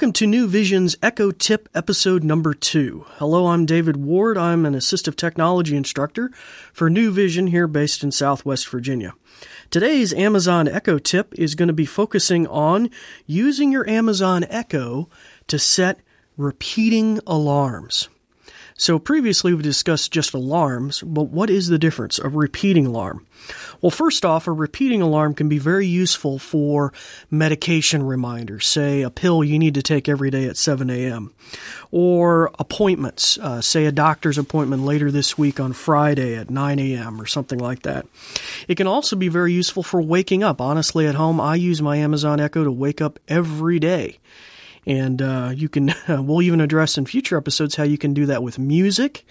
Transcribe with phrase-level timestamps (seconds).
[0.00, 3.04] Welcome to New Vision's Echo Tip episode number two.
[3.16, 4.38] Hello, I'm David Ward.
[4.38, 6.30] I'm an assistive technology instructor
[6.72, 9.12] for New Vision here based in Southwest Virginia.
[9.68, 12.88] Today's Amazon Echo tip is going to be focusing on
[13.26, 15.10] using your Amazon Echo
[15.48, 16.00] to set
[16.38, 18.08] repeating alarms.
[18.80, 22.18] So previously we discussed just alarms, but what is the difference?
[22.18, 23.26] A repeating alarm.
[23.82, 26.90] Well, first off, a repeating alarm can be very useful for
[27.30, 31.34] medication reminders, say a pill you need to take every day at 7 a.m.,
[31.90, 37.20] or appointments, uh, say a doctor's appointment later this week on Friday at 9 a.m.,
[37.20, 38.06] or something like that.
[38.66, 40.58] It can also be very useful for waking up.
[40.58, 44.20] Honestly, at home, I use my Amazon Echo to wake up every day.
[44.86, 48.42] And uh, you can, we'll even address in future episodes how you can do that
[48.42, 49.24] with music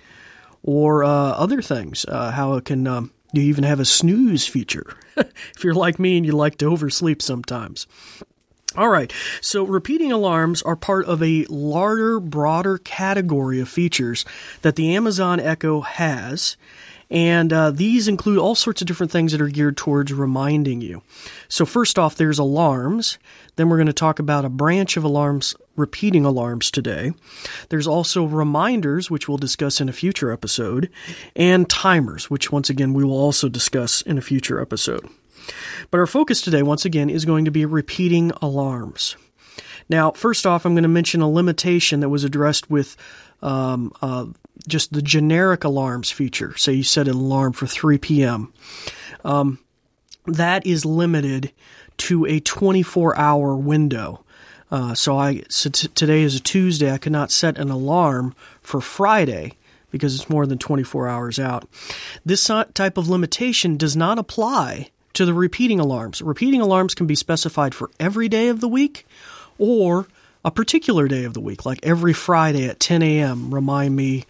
[0.63, 4.95] or uh, other things, uh, how it can, um, you even have a snooze feature
[5.17, 7.87] if you're like me and you like to oversleep sometimes.
[8.75, 9.11] All right,
[9.41, 14.25] so repeating alarms are part of a larger, broader category of features
[14.61, 16.55] that the Amazon Echo has.
[17.11, 21.01] And uh, these include all sorts of different things that are geared towards reminding you.
[21.47, 23.17] So, first off, there's alarms.
[23.55, 27.13] Then we're going to talk about a branch of alarms, repeating alarms today.
[27.69, 30.89] There's also reminders, which we'll discuss in a future episode,
[31.35, 35.09] and timers, which once again we will also discuss in a future episode.
[35.89, 39.15] But our focus today, once again, is going to be repeating alarms.
[39.89, 42.95] Now, first off, I'm going to mention a limitation that was addressed with
[43.41, 44.27] um, uh,
[44.67, 46.55] just the generic alarms feature.
[46.57, 48.53] Say you set an alarm for 3 p.m.
[49.23, 49.59] Um,
[50.25, 51.51] that is limited
[51.97, 54.23] to a 24 hour window.
[54.71, 56.91] Uh, so I so t- today is a Tuesday.
[56.91, 59.57] I could not set an alarm for Friday
[59.91, 61.67] because it's more than 24 hours out.
[62.23, 66.21] This type of limitation does not apply to the repeating alarms.
[66.21, 69.07] Repeating alarms can be specified for every day of the week
[69.57, 70.07] or
[70.43, 73.53] a particular day of the week, like every Friday at 10 a.m.
[73.53, 74.25] Remind me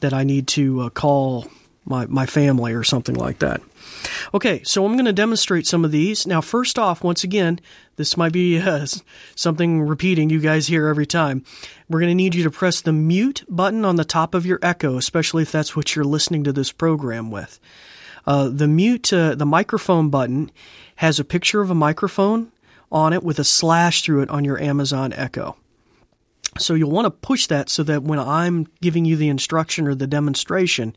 [0.00, 1.46] that I need to uh, call
[1.84, 3.60] my, my family or something like that.
[4.32, 6.26] Okay, so I'm going to demonstrate some of these.
[6.26, 7.60] Now, first off, once again,
[7.96, 8.86] this might be uh,
[9.34, 11.44] something repeating you guys hear every time.
[11.88, 14.58] We're going to need you to press the mute button on the top of your
[14.62, 17.60] Echo, especially if that's what you're listening to this program with.
[18.26, 20.50] Uh, the mute, uh, the microphone button
[20.96, 22.50] has a picture of a microphone
[22.94, 25.56] on it with a slash through it on your Amazon Echo.
[26.58, 29.94] So you'll want to push that so that when I'm giving you the instruction or
[29.96, 30.94] the demonstration,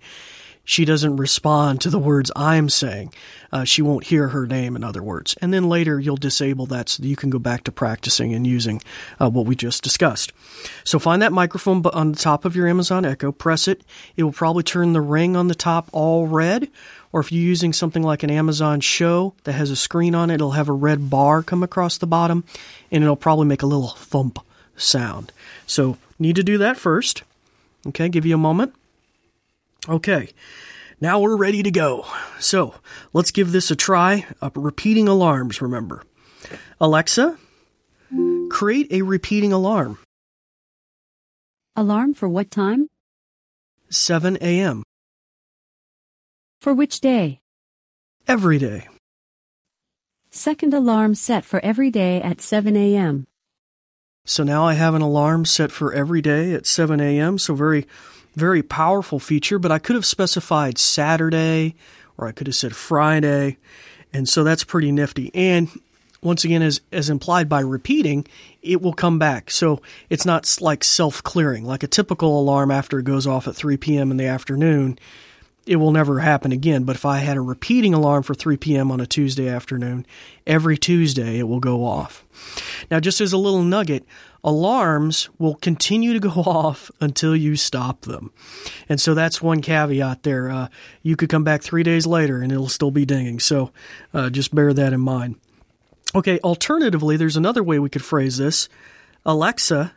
[0.63, 3.13] she doesn't respond to the words I'm saying.
[3.53, 5.33] Uh, she won't hear her name, in other words.
[5.41, 8.45] And then later you'll disable that so that you can go back to practicing and
[8.45, 8.81] using
[9.19, 10.33] uh, what we just discussed.
[10.83, 13.81] So find that microphone on the top of your Amazon Echo, press it.
[14.17, 16.69] It will probably turn the ring on the top all red.
[17.11, 20.35] Or if you're using something like an Amazon Show that has a screen on it,
[20.35, 22.43] it'll have a red bar come across the bottom
[22.91, 24.39] and it'll probably make a little thump
[24.75, 25.31] sound.
[25.65, 27.23] So need to do that first.
[27.87, 28.73] Okay, give you a moment.
[29.87, 30.29] Okay,
[30.99, 32.05] now we're ready to go.
[32.39, 32.75] So
[33.13, 34.25] let's give this a try.
[34.41, 36.03] Uh, repeating alarms, remember.
[36.81, 37.37] Alexa,
[38.49, 39.97] create a repeating alarm.
[41.75, 42.89] Alarm for what time?
[43.89, 44.83] 7 a.m.
[46.67, 47.39] For which day?
[48.27, 48.89] Every day.
[50.31, 53.25] Second alarm set for every day at 7 a.m.
[54.25, 57.37] So now I have an alarm set for every day at 7 a.m.
[57.37, 57.87] So very
[58.35, 61.75] very powerful feature, but I could have specified Saturday
[62.17, 63.55] or I could have said Friday.
[64.11, 65.31] And so that's pretty nifty.
[65.33, 65.69] And
[66.21, 68.27] once again, as, as implied by repeating,
[68.61, 69.51] it will come back.
[69.51, 73.55] So it's not like self clearing, like a typical alarm after it goes off at
[73.55, 74.11] 3 p.m.
[74.11, 74.99] in the afternoon.
[75.67, 76.83] It will never happen again.
[76.83, 78.91] But if I had a repeating alarm for 3 p.m.
[78.91, 80.05] on a Tuesday afternoon,
[80.45, 82.25] every Tuesday it will go off.
[82.89, 84.05] Now, just as a little nugget,
[84.43, 88.31] alarms will continue to go off until you stop them.
[88.87, 90.49] And so that's one caveat there.
[90.49, 90.67] Uh,
[91.03, 93.39] you could come back three days later and it'll still be dinging.
[93.39, 93.71] So
[94.13, 95.35] uh, just bear that in mind.
[96.15, 98.69] Okay, alternatively, there's another way we could phrase this
[99.25, 99.93] Alexa,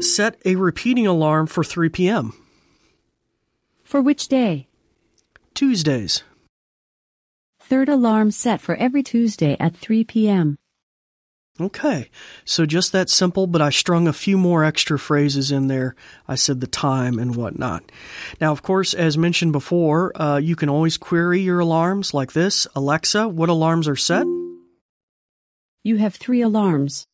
[0.00, 2.32] set a repeating alarm for 3 p.m.
[3.92, 4.68] For which day?
[5.52, 6.22] Tuesdays.
[7.60, 10.56] Third alarm set for every Tuesday at 3 p.m.
[11.60, 12.08] Okay,
[12.46, 15.94] so just that simple, but I strung a few more extra phrases in there.
[16.26, 17.92] I said the time and whatnot.
[18.40, 22.66] Now, of course, as mentioned before, uh, you can always query your alarms like this
[22.74, 24.26] Alexa, what alarms are set?
[25.84, 27.06] You have three alarms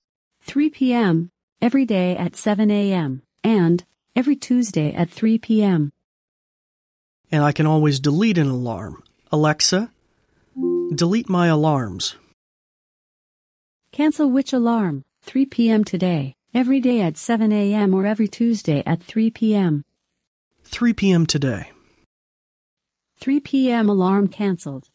[0.43, 3.85] 3 p.m., every day at 7 a.m., and
[4.15, 5.91] every Tuesday at 3 p.m.
[7.31, 9.03] And I can always delete an alarm.
[9.31, 9.91] Alexa,
[10.95, 12.17] delete my alarms.
[13.93, 15.05] Cancel which alarm?
[15.23, 15.85] 3 p.m.
[15.85, 16.35] today.
[16.55, 17.95] every day at 7 a.m.
[17.95, 19.85] or every Tuesday at 3 p.m.
[20.65, 21.27] 3 p.m.
[21.27, 21.71] today.
[23.21, 23.89] 3 p.m.
[23.89, 24.89] alarm canceled.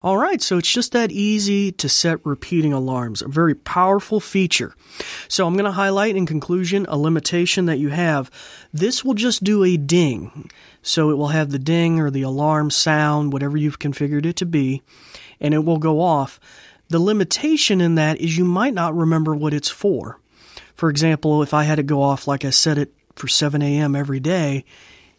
[0.00, 4.76] All right, so it's just that easy to set repeating alarms, a very powerful feature.
[5.26, 8.30] So I'm going to highlight in conclusion a limitation that you have.
[8.72, 10.52] This will just do a ding.
[10.82, 14.46] So it will have the ding or the alarm sound, whatever you've configured it to
[14.46, 14.82] be,
[15.40, 16.38] and it will go off.
[16.90, 20.20] The limitation in that is you might not remember what it's for.
[20.76, 23.96] For example, if I had to go off like I set it for 7 a.m.
[23.96, 24.64] every day,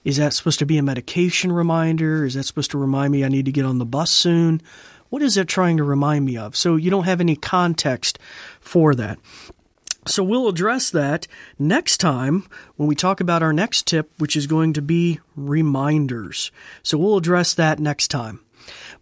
[0.10, 2.26] is that supposed to be a medication reminder?
[2.26, 4.60] Is that supposed to remind me I need to get on the bus soon?
[5.10, 6.56] What is that trying to remind me of?
[6.56, 8.18] So you don't have any context
[8.60, 9.20] for that.
[10.08, 11.28] So we'll address that
[11.60, 16.52] next time when we talk about our next tip, which is going to be reminders.
[16.82, 18.40] So we'll address that next time.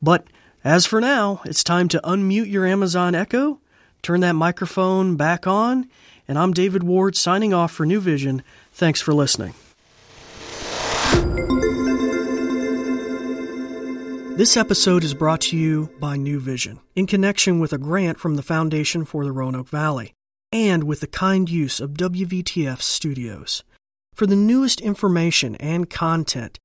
[0.01, 0.27] But
[0.61, 3.61] as for now, it's time to unmute your Amazon Echo,
[4.01, 5.89] turn that microphone back on,
[6.27, 8.43] and I'm David Ward signing off for New Vision.
[8.73, 9.53] Thanks for listening.
[14.37, 18.35] This episode is brought to you by New Vision in connection with a grant from
[18.35, 20.13] the Foundation for the Roanoke Valley
[20.51, 23.63] and with the kind use of WVTF Studios.
[24.13, 26.59] For the newest information and content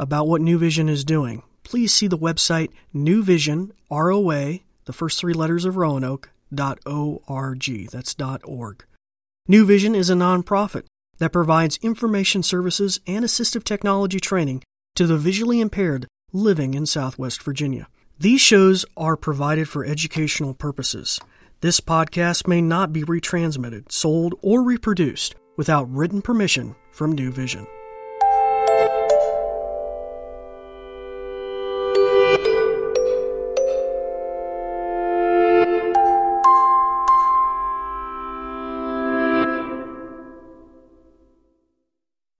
[0.00, 5.20] about what New Vision is doing, please see the website New Vision, ROA, the first
[5.20, 7.88] three letters of Roanoke, dot .org.
[7.92, 8.84] That's dot .org.
[9.46, 10.86] New Vision is a nonprofit
[11.18, 14.64] that provides information services and assistive technology training
[14.96, 17.88] to the visually impaired living in Southwest Virginia.
[18.18, 21.20] These shows are provided for educational purposes.
[21.60, 27.66] This podcast may not be retransmitted, sold, or reproduced without written permission from New Vision.